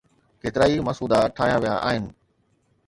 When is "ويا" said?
1.61-1.75